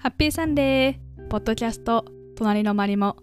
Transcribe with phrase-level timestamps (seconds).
[0.00, 2.04] ハッピーサンデーポッドキャスト
[2.36, 3.16] 隣のマリモ。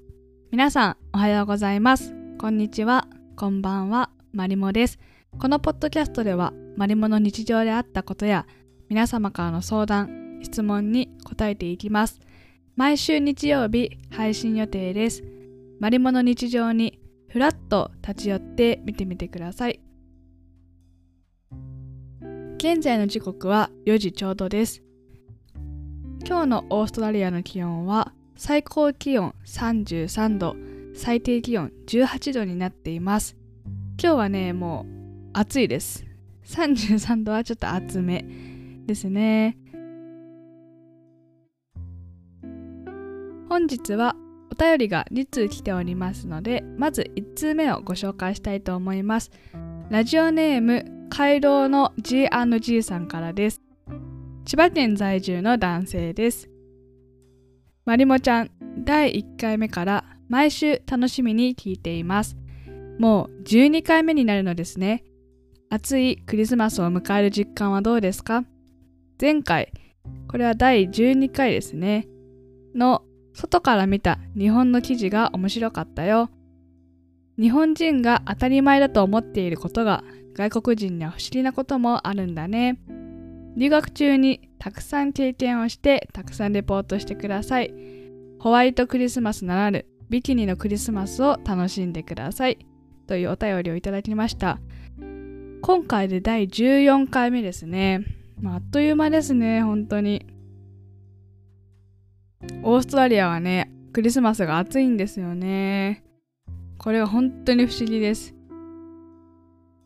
[0.51, 2.13] 皆さんおはようございます。
[2.37, 3.07] こんにちは。
[3.37, 4.09] こんばんは。
[4.33, 4.99] マリモです。
[5.39, 8.45] このポッドキャストではマリモの日常であったことや
[8.89, 12.19] 皆様からの相談質問に答えていきます。
[12.75, 15.23] 毎週日曜日配信予定です。
[15.79, 16.99] マリモの日常に
[17.29, 19.79] ふらっと立ち寄って見てみてください。
[22.57, 24.84] 現在の時刻は4時ちょうどです。
[26.27, 30.55] 今日のオーストラリアの気温は最高気温33度
[30.95, 33.37] 最低気温18度になっています。
[34.01, 36.03] 今日はねもう暑いです。
[36.47, 38.25] 33度はちょっと暑め
[38.87, 39.55] ですね。
[43.47, 44.15] 本日は
[44.51, 49.29] お便りが2通来ておりますのでまず1通目をご紹介したいと思います。
[49.91, 53.64] ラジオネーム街道の G&G さんからです。
[54.45, 56.47] 千葉県在住の男性です。
[57.83, 58.51] まりもちゃん、
[58.83, 62.37] 第1回目から毎週楽しみに聞いています。
[62.99, 65.03] もう12回目になるのですね。
[65.71, 68.45] 暑いクリスマスを迎える実感はどうですか？
[69.19, 69.73] 前回、
[70.27, 72.07] これは第12回ですね。
[72.75, 73.01] の
[73.33, 76.29] 外から見た日本の記事が面白かったよ。
[77.39, 80.03] 日本人が当たり前だと思っていることが
[80.35, 82.77] 外国人には不思議なこともあるんだね。
[83.55, 87.73] 留学中にたくさん経験をしてたくさんレポートしてください。
[88.39, 92.59] ホワイトクリスマスならぬビキニのクリスマスを楽しんでください。
[93.07, 94.59] というお便りをいただきました。
[95.61, 98.03] 今回で第14回目ですね。
[98.39, 100.25] まあ、あっという間ですね、本当に。
[102.63, 106.03] オーストラリアはね、クリスマスが暑いんですよね。
[106.77, 108.35] これは本当に不思議です。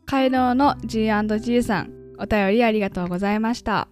[0.05, 3.87] 街道の G&G さん、お便りありがとうございました。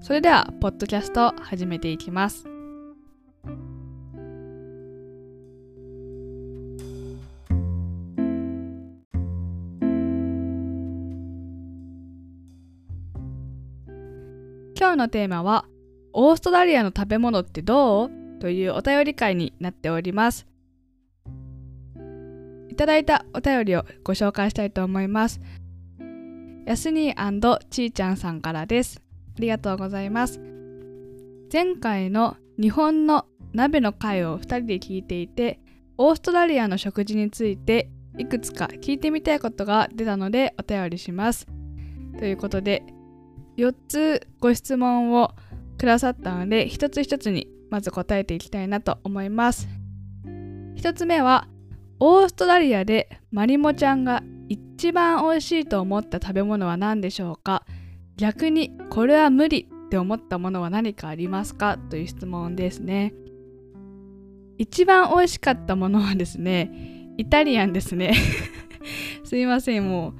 [0.00, 2.48] それでは、ポッドキャスト始めていきます。
[14.76, 15.66] 今日のテーマは、
[16.12, 18.10] オーストラリアの食べ物ってどう？
[18.40, 20.48] というお便り会になっております。
[22.68, 25.40] いただいたお便りをご紹介したいと思います。
[26.66, 29.02] やすにーちーちゃんさんからです。
[29.36, 30.40] ありがとうございます。
[31.52, 35.60] 前回の日本の鍋の回を2人で聞いていて、
[35.98, 41.46] オーストラリアの食事についていくつか聞いてみたいことが出たのでお便りします。
[42.18, 42.84] ということで、
[43.56, 45.32] 4つご質問を
[45.78, 49.68] くださったので、一つ一つにまず答えていきたいなと思います。
[50.76, 51.48] 1つ目は、
[51.98, 57.64] オーストラリアでまりもちゃんが一番美味しいと思った食べ物は何でしょうか？
[58.16, 61.78] 逆にこれは無理って思ったものは何かありますか？
[61.78, 63.14] という質問ですね。
[64.58, 68.12] 一番美味しかったものはですねイタリアンですね。
[69.22, 70.14] すいませんも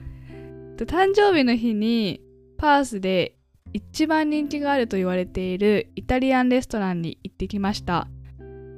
[0.78, 0.82] う。
[0.84, 2.22] 誕生日の日に
[2.56, 3.34] パースで
[3.72, 8.06] 一番人気があると言われているイタリアンレストランに行ってきました。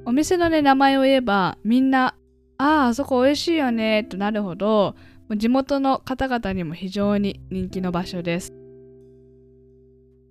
[0.05, 2.15] お店のね名前を言えばみんな
[2.57, 4.95] あああそこ美味しいよねとなるほど
[5.29, 8.53] 地元の方々にも非常に人気の場所です。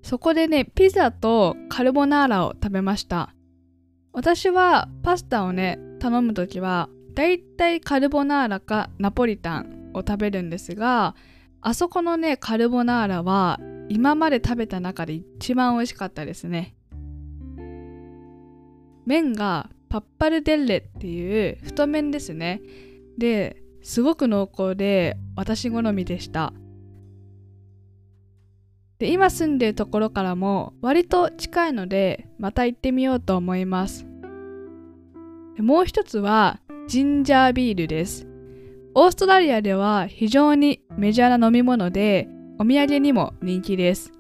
[0.03, 3.35] そこでねピザとカルボナーラを食べました。
[4.13, 11.15] 私はパスタをね頼む時はだいたいカルボナーラかナポリタンを食べるんですが
[11.61, 16.75] あそこのねカルボナーラは今まで食べた中で一番美味しかったですね。
[19.07, 22.61] 麺がパッパルデッレっていう太麺ですね。
[23.19, 26.53] ですごく濃厚で私好みでした。
[28.99, 34.07] で今住んでるところからも割と近いのでまた行ってみようと思います。
[35.59, 38.29] もう一つはジンジャービールです。
[38.95, 42.29] オーストラリアでは非常にメジャーな飲み物で
[42.59, 44.13] お土産にも人気です。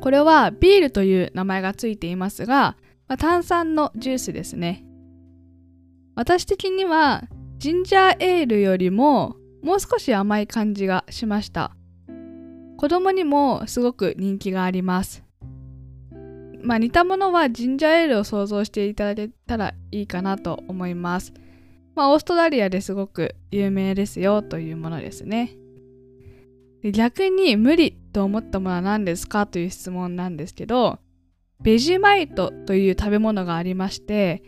[0.00, 2.76] これはビールという名前がついていますが、
[3.08, 4.84] まあ、炭酸のジュースですね。
[6.14, 7.24] 私的には
[7.62, 11.70] ジンジャーエールよりももう少し甘い感じがしました。
[12.76, 15.22] 子供にもすごく人気があります。
[16.64, 21.32] まあ似たものはジンジャーエールを想像していただけたらいいかなと思います。
[21.94, 25.56] まあオーストラリアですごく有名ですよというものですね。
[26.82, 30.98] 逆に無理と思ったものは何ですかという質問なんですけど
[31.62, 34.42] ベジマイトという食べ物がありまして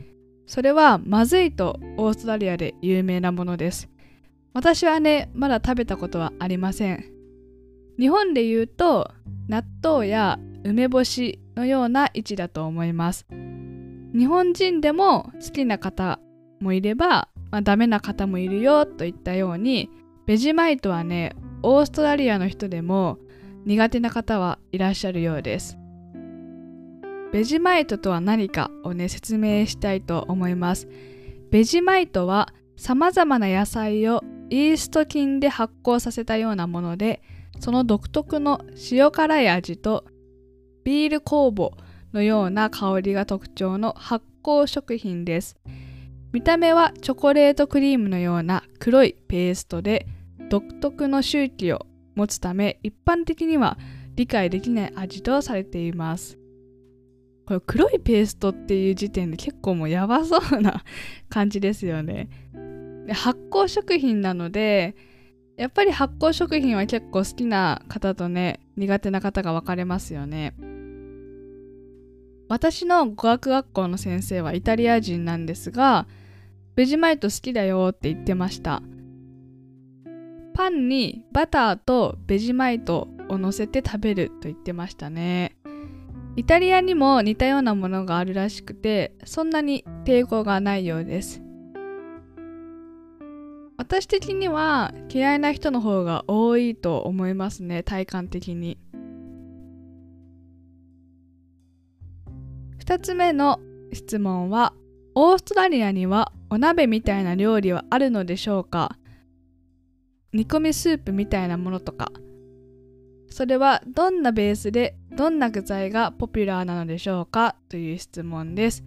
[0.47, 3.89] それはまずいとオーストラリアで有名なものです。
[4.53, 7.15] 私はね、まだ食べたことはありません。
[7.99, 9.11] 日本で言うと
[9.49, 16.19] 納豆や梅干しのような位置だと思います日本人でも好きな方
[16.61, 19.91] もいれば、まあ、ダメな方もいるよといったように
[20.27, 23.19] ベジマイトはねオーストラリアの人でも
[23.65, 25.77] 苦手な方はいらっしゃるようです
[27.35, 30.87] ベジマイトとは何かをね説明したいと思います。
[31.51, 37.23] ベジマイトはさまざまな野菜をイースト菌で発酵させたようなもので
[37.59, 38.61] その独特の
[38.93, 40.05] 塩辛い味と
[40.85, 41.77] ビール酵母
[42.13, 45.57] のような香りが特徴の発酵食品です。
[46.31, 50.07] 見た目はチョコレートクリームのような黒いペーストで
[50.51, 51.85] 独特の周期を
[52.15, 53.77] 持つため一般的には
[54.15, 56.39] 理解できない味とされています。
[57.47, 60.83] これ黒いペーストっていう時点で結構もうやばそうな
[61.29, 62.29] 感じですよね。
[63.07, 64.97] で発酵食品なので
[65.57, 70.55] やっぱり発酵食品は結構好きな方とね苦手な方が分かれますよね。
[72.49, 76.07] 私の語学学校の先生はイタリア人なんですが
[76.77, 78.83] ベジマイト好きだよって言ってました。
[80.55, 85.57] パンにバターとベジマイトを乗せて食べると言ってましたね。
[86.37, 91.41] イタリアにも似たようなものがあるらしくてそんなに抵抗がないようです。
[93.77, 98.79] 私的には嫌いな人の方が多いと思いますね体感的に。
[102.79, 103.61] 2つ目の
[103.93, 104.75] 質問は
[105.15, 108.99] オーストラリアにはお鍋みたいな料理はあるのでしょうか？
[110.33, 112.11] 煮込みスープみたいなものとか。
[113.35, 118.85] それはどんなベースでどんな具材がポピュラーなのでしょうかという質問です。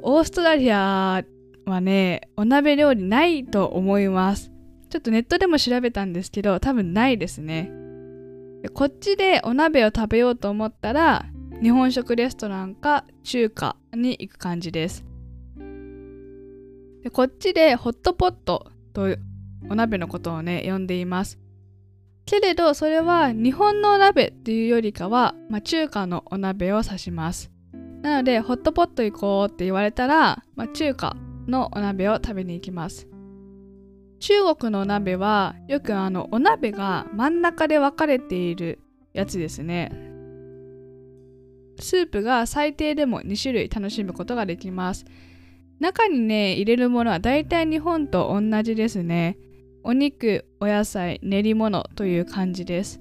[0.00, 1.22] オーストラリア
[1.66, 4.50] はねお鍋料理ないと思います。
[4.88, 7.70] ちょっとネットでも調べたんですけど多分ないですね。
[8.72, 11.26] こっちでお鍋を食べようと思ったら
[11.60, 15.04] 日本食レストランか中華に行く感じです。
[17.02, 19.14] でこっちでホットポットと
[19.68, 21.38] お鍋のことをね呼んでいます。
[22.30, 27.50] けれどそれは日本のお鍋っていうよりかは、まあ、中華のお鍋を指します。
[28.02, 31.16] なのでホットポット行こうって言われたら、まあ、中華
[31.48, 33.08] のお鍋を食べに行きます。
[34.20, 38.78] 中国のお鍋はよくあのお鍋が真ん中で分かれている
[39.12, 39.90] やつですね。
[41.80, 45.04] スープが最低でも2種類楽しむことができます。
[45.80, 49.36] 中にね入れるものはだいたい日本と同じですね。
[49.82, 53.00] お肉お野菜練り物という感じです。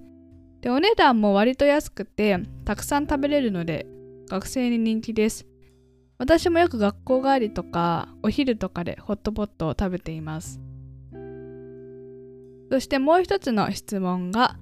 [0.62, 3.86] でお値段も割と安くてたくさん食べれるので
[4.30, 5.46] 学生に人気です。
[6.18, 10.60] 私もよく学校帰りとかお昼とかでホットポットを食べています。
[12.72, 14.58] そしてもう一つの質問が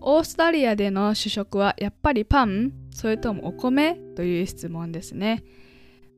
[0.00, 2.72] オーストラリアでの主食はやっぱりパン？
[2.90, 3.94] それともお米？
[4.16, 5.44] という質問ですね。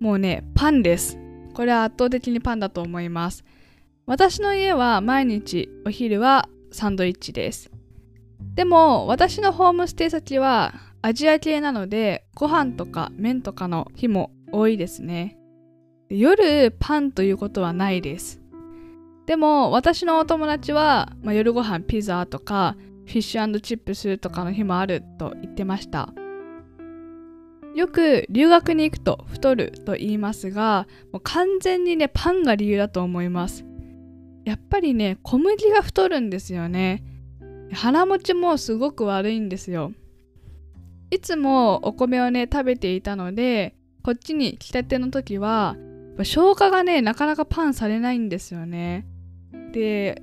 [0.01, 1.19] もうねパンです。
[1.53, 3.45] これは圧倒的にパンだと思います。
[4.13, 7.71] 私の家は毎日お昼はサンドイッチです。
[8.55, 15.39] でも私のホームステイ先はアジア系なのでご飯とか麺とかの日も多いですね。
[16.11, 18.43] 夜パンということはないです。
[19.25, 22.77] でも私のお友達は、まあ、夜ご飯ピザとか
[23.07, 26.13] フィッシュチップスとかの日もあると言ってました。
[27.75, 33.65] よく留学に行くと太ると言いますがもう完全にねパンが理由だと思います。
[34.45, 37.05] やっぱりね小麦が太るんですよね。
[37.73, 39.93] 腹持ちもすごく悪いんですよ。
[41.11, 45.77] いつもお米をね食べていたのでこっちに来たての時は
[46.19, 49.07] 消化がねなかなかパンされないんですよね。
[49.73, 50.23] で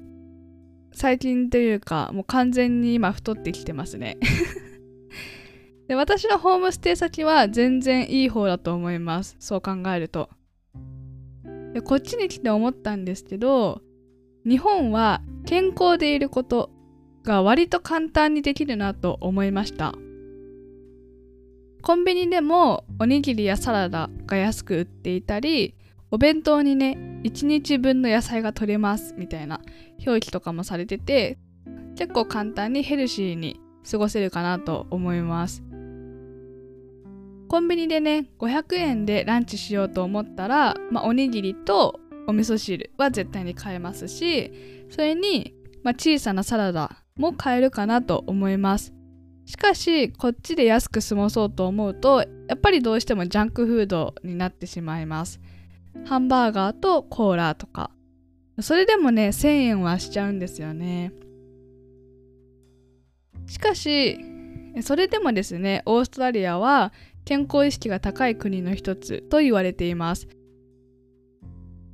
[0.91, 4.17] 最近というかもう完全に今太ってきてますね。
[5.87, 9.35] で私のホームステイ先は全然いい方だと思います。
[9.39, 10.29] そう考えると。
[11.73, 13.81] でこっちに来て思ったんですけど
[14.49, 16.71] 日本は健康でいること
[17.23, 19.93] が割と簡単にできるなと思いました。
[21.83, 25.75] コンビニでもおにぎりやサラダが安く売っていたり
[26.11, 29.61] お弁当にね1日分の野菜が取れますみたいな
[30.05, 31.37] 表記とかもされてて
[31.95, 35.63] 結構簡単にヘルシーに過ごせるかなと思います。
[37.47, 48.93] コンビニでね500円でランチしようと思ったら、まあ、おにぎりとお味噌汁は絶対に買えますしそれに、まあ、小さなサラダも買えるかなと思います。
[49.45, 55.39] しかしこっちで安く済まそうと思うとやっぱりどうしてもジャンクフードになってしまいます。
[56.05, 57.89] ハンバーガーとコーラとか。
[58.61, 61.11] それでもね1000円はしちゃうんですよね。
[63.47, 64.19] しかし
[64.81, 66.93] それでもですねオーストラリアは
[67.25, 70.27] 健康意識が高い国の一つと言われています。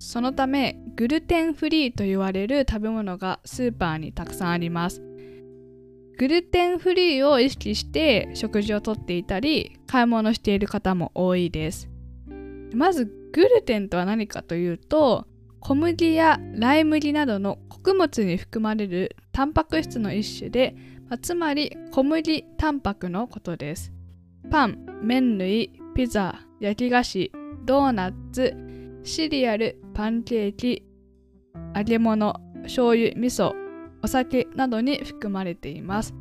[0.06, 5.02] そのためグルテンフリーと言われる食べ物がスーパーにたくさんあります。
[6.20, 11.90] グルテンフリーを意識して食事をとっていたり買い物している方も多いです。
[12.76, 15.26] まずグルテンとは何かというと
[15.60, 20.76] 小麦やライ麦などの穀物に含まれるタンパク質の一種で、
[21.10, 23.92] ま、つまり小麦タンパクのことです。
[24.52, 27.32] パン、麺類、ピザ、焼き菓子、
[27.66, 28.56] ドーナツ、
[29.04, 30.84] シリアル、パンケーキ、
[31.74, 33.54] 揚げ物、醤油、味噌、
[34.04, 36.14] お酒などに含まれています。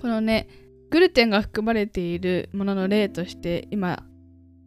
[0.00, 0.46] このね、
[0.90, 4.04] グルテンが含まれているものの例として今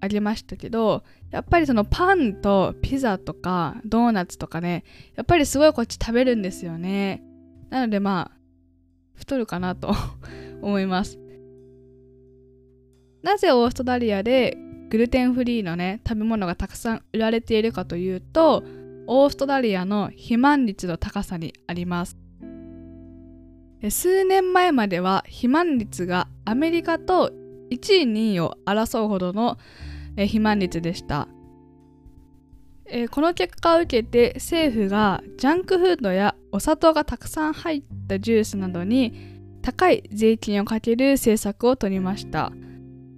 [0.02, 4.84] あげましたけど、やっぱりそのパンとピザとかドーナツとかね、
[5.16, 7.24] やっぱりすごいこっち食べるんですよね。
[7.70, 8.38] なのでまあ、
[9.14, 9.96] 太るかなと
[10.62, 11.18] 思います。
[13.24, 14.58] なぜオーストラリアで
[14.90, 18.64] グルテンフリーのね食べ物がたくさん売られているかというと
[19.08, 22.18] オーストラリアの肥満率の高さにあります。
[23.90, 27.32] 数年前までは肥満率がアメリカと
[27.70, 29.58] 1位2位を争うほどの
[30.16, 31.28] 肥満率でした。
[33.12, 39.14] この結果を受けて政府がジャンクフードやお砂糖がたくさん入ったジュースなどに
[39.62, 42.52] 高い税金をかける政策を取りました。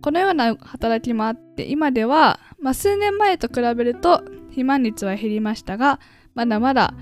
[0.02, 6.00] このような働きもあって今では、まあ、数年前と比べると肥満率は減りましたが
[6.36, 6.94] まだまだ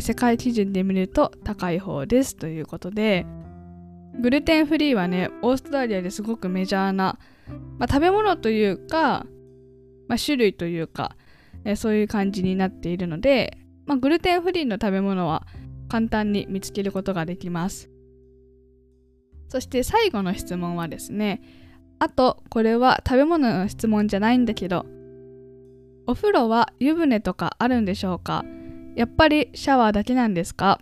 [0.00, 3.26] 世界基準で見ると高い方ですということで
[4.20, 7.18] グルテンフリーはねオーストラリアですごくメジャーな、
[7.78, 9.26] まあ、食べ物というか、
[10.08, 11.16] まあ、種類というか
[11.64, 13.56] えそういう感じになっているので、
[13.86, 15.46] ま、グルテンフリーの食べ物は
[15.88, 17.90] 簡単に見つけることができます。
[19.48, 21.42] そして最後の質問はですね
[22.02, 24.86] あとこれは食べ物の質問じゃないんだけど
[26.08, 28.44] お風呂は湯船とかあるんでしょうか？
[28.96, 30.80] やっぱりシャワーだけなんですか？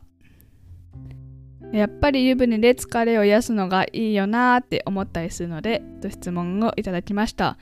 [1.75, 7.59] やっぱり湯船で疲れを癒すのがいいよなーって思ったりするのでと質問をいただきました。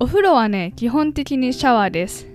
[0.00, 2.26] お風呂はね基本的にシャワーです。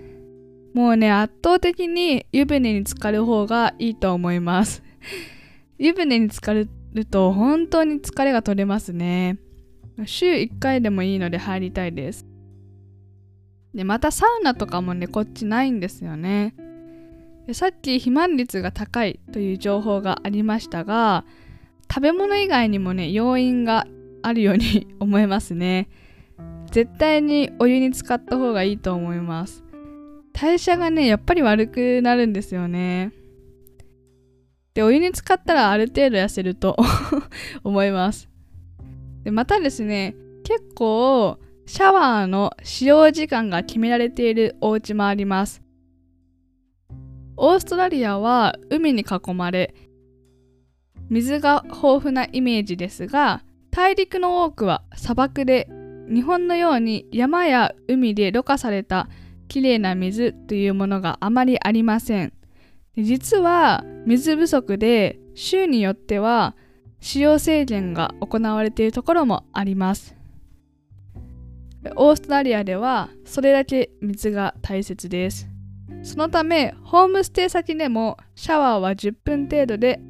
[0.74, 4.82] もうね圧倒的に湯船に浸かる方がいいと思います。
[5.78, 6.70] 湯船に浸かる
[7.12, 9.38] と本当に疲れが取れますね。
[10.06, 12.26] 週1回でもいいので入りたいです。
[13.74, 16.54] で、またサウナとかもね、こっちないんですよね。
[17.48, 21.26] でさっき肥満率が高いという情報がありましたが、
[21.90, 23.86] 食べ物以外にもね、要因が
[24.24, 25.88] あるように思えますね。
[26.72, 29.64] 絶対にお湯に浸かった方がいいと思います。
[30.34, 33.14] 代謝がね、やっぱり悪くなるんですよね。
[34.74, 36.76] で、お湯に浸かったらある程度痩せると
[37.64, 38.28] 思います。
[39.26, 40.16] でまたですね
[40.46, 45.64] 結構シャワーの使用時間が決められているお家もあります。
[47.38, 49.74] オーストラリアは海に囲まれ
[51.10, 53.42] 水が豊富なイメージですが
[53.72, 55.68] 大陸の多くは砂漠で
[56.08, 59.10] 日本のように山や海でろ過された
[59.50, 62.32] きれいな水というものがあまりありません。
[62.96, 66.56] 実は水不足で州によっては
[67.06, 70.16] 使用制限が行われているところもあります。
[71.96, 75.48] オーストラリアではそれだけ水が大切です。
[76.02, 80.02] そのためホームステイ先でもシャワーは10分程度で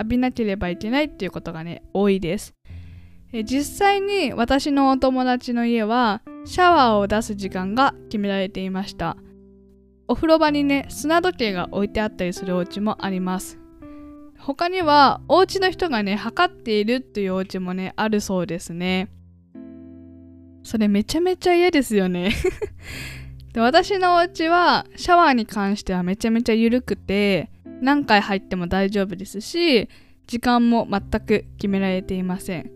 [0.00, 2.56] 浴びなければいけないっていうことがね多いです。
[3.44, 9.16] 実際に私のお友達の家はシャワーを出す時間が決められていました。
[10.08, 13.60] お風呂場にね砂時計が置いてあったりするお家もあります。
[14.42, 19.08] 他にはお家の人がね測っているっていうお家もねあるそうですね。
[20.64, 22.32] それめちゃめちゃ嫌ですよね。
[23.54, 29.88] で私のお家はシャワーに関してはめちゃめちゃ緩くて何回入っても大丈夫ですし
[30.26, 32.70] 時間も全く決められていません。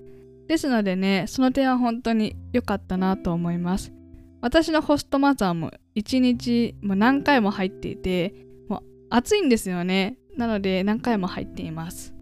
[0.46, 3.92] ですのでねその点は本当に良かったなと思います。
[4.40, 8.34] 私のホストマザーも1日も何回も入っていて
[8.68, 10.16] もう暑いんですよね。
[10.36, 12.14] なので何回も入っています。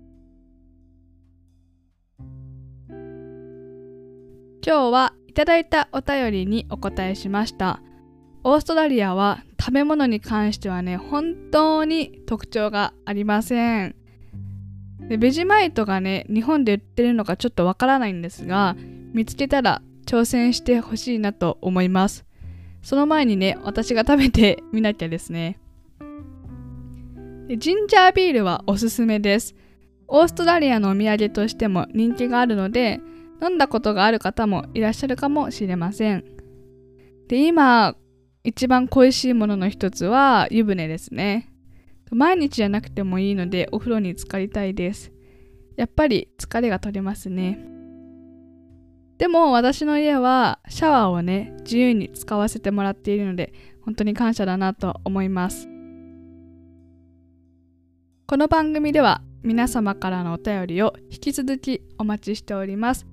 [4.67, 7.83] 今日はいただいたお便りにお答えしました。
[8.45, 13.97] オーストラリアは食べ物に関してはね本当に特徴がありません。
[15.01, 18.77] でベジマイトがね日本で売ってるのかちょっとわからないんですが
[19.13, 22.25] 見つけたら挑戦してほしいなと思います。
[22.83, 25.59] その前にね私が食べてみなきゃですね。
[27.47, 29.55] ジンジャービールはおすすめです。
[30.09, 33.01] オーストラリアのお土産としても人気があるので
[33.43, 36.25] 飲んだことがある方もいらっしゃるかもしれません。
[37.29, 37.97] で今
[38.45, 41.53] 一番恋しいものの一つは湯船ですね。
[42.11, 45.13] 毎日じゃなくてもいいのでお風呂に浸かりたいです。
[45.77, 47.59] やっぱり疲れが取れますね。
[49.19, 55.74] でも私の家はシャワーをね自由に使わせてもらっているので本当に感謝だなと思います。
[58.27, 63.07] この番組では皆様からのお便りを引き続きお待ちしております。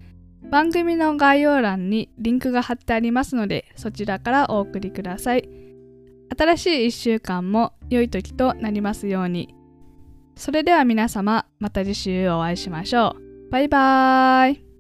[0.49, 5.49] 番組の概要欄にリンクが貼ってありますのでそちらからお送りください。
[6.37, 9.53] 新しい1週間も良い時となりますように。
[10.37, 13.51] それでは皆様また次週お会いしましょう。
[13.51, 14.70] バイバーイ。